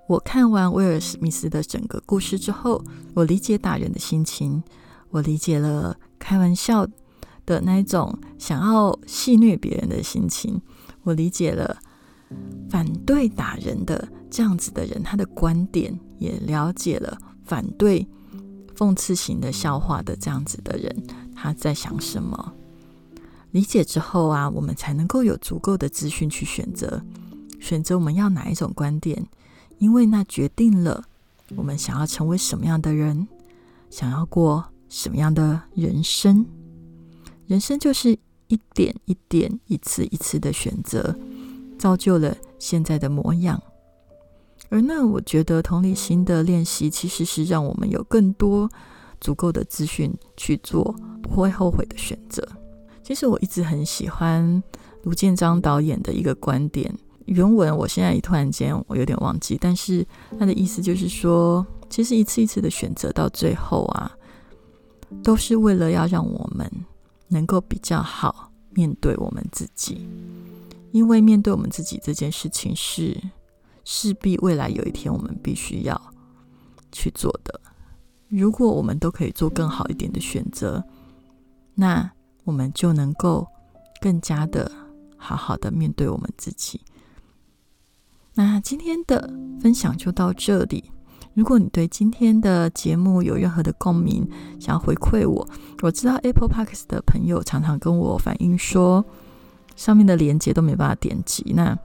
[0.07, 2.83] 我看完威尔史密斯的整个故事之后，
[3.15, 4.61] 我理解打人的心情，
[5.09, 6.87] 我理解了开玩笑
[7.47, 10.61] 的那种想要戏虐别人的心情，
[11.01, 11.79] 我理解了。
[12.69, 18.07] 反对打人的这样子的人，他的观点也了解了；反对
[18.75, 21.03] 讽刺型的笑话的这样子的人，
[21.35, 22.53] 他在想什么？
[23.51, 27.01] 理解之后啊，我们才能够有足够的资讯去选择，
[27.59, 29.27] 选择我们要哪一种观点，
[29.79, 31.03] 因为那决定了
[31.55, 33.27] 我们想要成为什么样的人，
[33.89, 36.45] 想要过什么样的人生。
[37.47, 38.15] 人生就是
[38.49, 41.17] 一点一点、一次一次的选择，
[41.79, 43.59] 造就了现在的模样。
[44.69, 48.69] 而那，我觉得同理心的练习，其实是让我们有更多
[49.19, 52.47] 足够的资讯去做不会后悔的选择。
[53.01, 54.61] 其实我一直很喜欢
[55.03, 56.93] 卢建章导演的一个观点，
[57.25, 60.05] 原文我现在一突然间我有点忘记，但是
[60.37, 64.11] 他的意思就是说，其实一次一次的选择到最后啊，
[65.23, 66.69] 都是为了要让我们
[67.29, 70.07] 能够比较好面对我们自己，
[70.91, 73.19] 因为面对我们自己这件事情是。
[73.85, 75.99] 势必未来有一天，我们必须要
[76.91, 77.59] 去做的。
[78.27, 80.83] 如果我们都可以做更好一点的选择，
[81.73, 82.11] 那
[82.43, 83.47] 我们就能够
[83.99, 84.71] 更加的
[85.17, 86.81] 好好的面对我们自己。
[88.35, 90.91] 那今天的分享就到这里。
[91.33, 94.29] 如果你对今天的节目有任何的共鸣，
[94.59, 95.49] 想要回馈我，
[95.81, 99.03] 我知道 Apple Parks 的朋友常常跟我反映说，
[99.79, 101.53] 上面的连接都没办法点击。
[101.55, 101.77] 那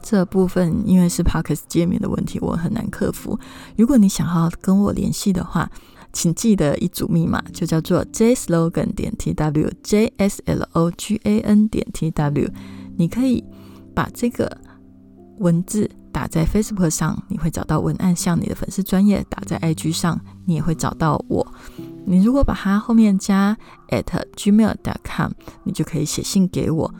[0.00, 3.38] 这部分因为是 Parkes 界面的问题，我很难克服。
[3.76, 5.70] 如果你想要跟我联系的话，
[6.10, 12.48] 请记得一组密码，就叫做 jslogan 点 tw，j s l o g a n 点 tw。
[12.96, 13.44] 你可以
[13.94, 14.56] 把这个
[15.38, 21.46] 文字打在 Facebook 上，你会找到文案；向你的粉丝专业打在 IG 上，你也会找到我。
[22.04, 23.56] 你如果把它后面加
[23.88, 24.04] at
[24.36, 25.32] gmail.com，
[25.64, 26.94] 你就可以写信给我。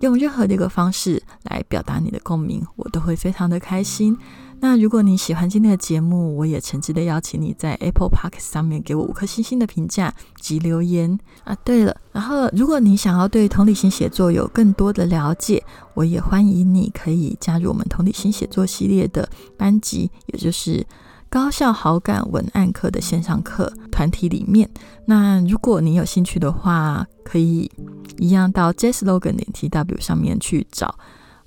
[0.00, 4.16] 用任何的一个方式来表达你的共鸣，我都会非常的开心。
[4.64, 11.52] 那如果你喜欢今天的节目，我也诚挚的邀请你在 Apple Park 上面给我五颗星星的评价及留言啊。
[11.64, 15.60] 对了，然后如果你想要对同理心写作有更多的了解，
[15.94, 20.86] 我也欢迎你可以加入我们同理心写作系列的班级，也就是。
[21.28, 24.68] 高效好感文案课的线上课团体里面，
[25.06, 27.70] 那如果你有兴趣的话，可以
[28.18, 30.94] 一样到 JSLogan 点 TW 上面去找，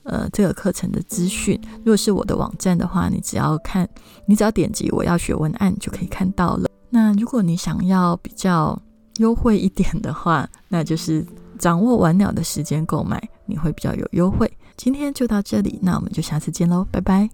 [0.05, 1.59] 呃这个课程的资讯。
[1.79, 3.87] 如果是我的网站的话你只要看
[4.25, 6.69] 你只要点击我要学文案就可以看到了。
[6.89, 8.79] 那如果你想要比较
[9.17, 11.25] 优惠一点的话那就是
[11.57, 14.51] 掌握完了的时间购买你会比较有优惠。
[14.77, 17.29] 今天就到这里那我们就下次见喽拜拜。